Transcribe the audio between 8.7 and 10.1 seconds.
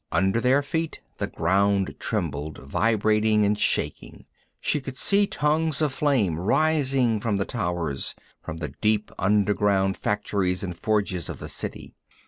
deep underground